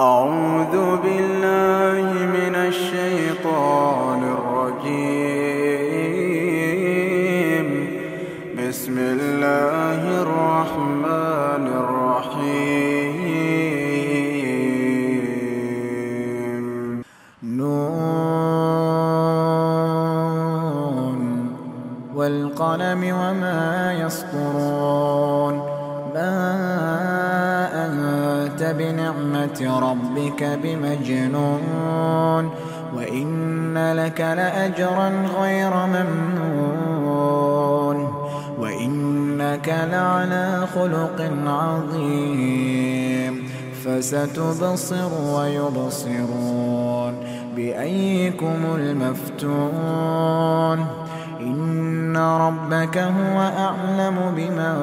[0.00, 5.14] أعوذ بالله من الشيطان الرجيم.
[8.58, 12.22] بسم الله الرحمن الرحيم.
[17.42, 17.94] نون
[22.14, 25.23] والقلم وما يسطرون.
[28.72, 32.50] بنعمة ربك بمجنون
[32.96, 35.08] وإن لك لأجرا
[35.40, 37.34] غير ممنون
[38.58, 43.44] وإنك لعلى خلق عظيم
[43.84, 47.14] فستبصر ويبصرون
[47.56, 50.24] بأيكم المفتون
[51.40, 54.74] إن ربك هو أعلم بمن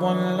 [0.00, 0.40] ضل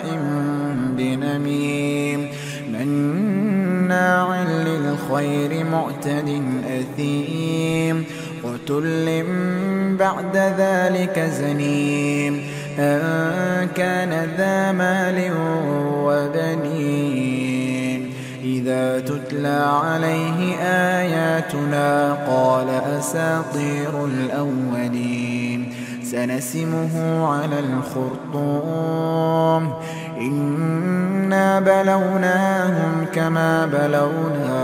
[5.21, 8.05] للخير معتد أثيم
[8.43, 9.23] وتل
[9.99, 12.41] بعد ذلك زنيم.
[12.79, 15.31] أن كان ذا مال
[16.05, 18.11] وبنين.
[18.43, 20.55] إذا تتلى عليه
[20.99, 25.73] آياتنا قال أساطير الأولين.
[26.03, 29.73] سنسمه على الخرطوم.
[30.21, 32.60] إنا بلوناهم
[33.13, 34.61] كما بلونا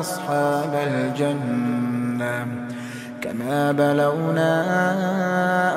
[0.00, 2.46] أصحاب الجنة.
[3.22, 4.54] كما بلونا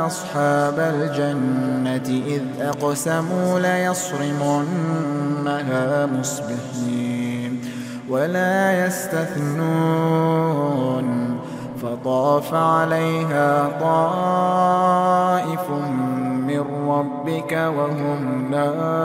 [0.07, 4.85] أصحاب الجنة إذ أقسموا ليصرمنها
[6.05, 7.61] مصبحين
[8.09, 10.23] ولا يستثنون.
[11.81, 14.62] فطاف عليها طائف
[17.03, 18.97] ربك وهم نائمون.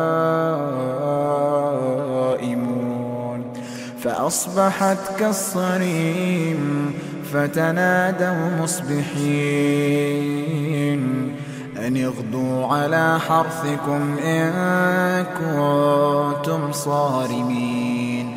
[4.02, 6.92] فأصبحت كالصريم
[7.32, 9.78] فتنادوا مصبحين.
[11.86, 14.52] أن اغدوا على حرثكم إن
[15.24, 18.36] كنتم صارمين.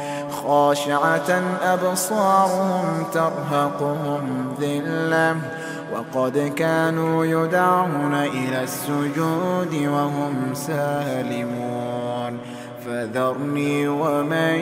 [0.43, 5.35] خاشعة أبصارهم ترهقهم ذِلَّةٌ
[5.91, 12.37] وقد كانوا يدعون إلى السجود وهم سالمون.
[12.85, 14.59] فذرني ومن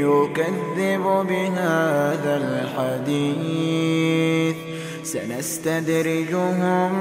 [0.00, 2.36] يكذب بهذا
[3.06, 4.56] الحديث.
[5.04, 6.92] سنستدرجهم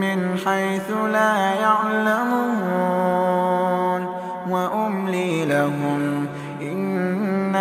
[0.00, 2.92] من حيث لا يعلمون
[4.50, 6.01] وأملي لهم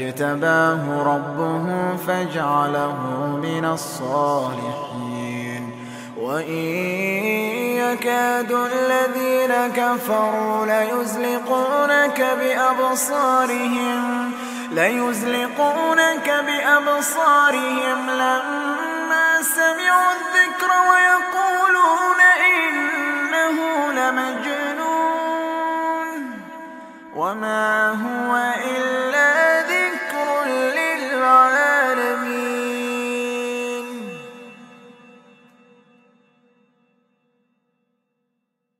[0.00, 2.96] فاجتباه ربه فاجعله
[3.42, 5.62] من الصالحين.
[6.16, 6.66] وإن
[7.84, 14.32] يكاد الذين كفروا ليزلقونك بأبصارهم
[14.72, 22.20] ليزلقونك بأبصارهم لما سمعوا الذكر ويقولون
[22.56, 23.56] إنه
[23.92, 24.90] لمجنون.
[27.16, 28.36] وما هو